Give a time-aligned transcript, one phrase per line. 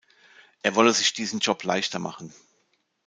[0.63, 2.33] Er wolle sich diesen Job leichter machen.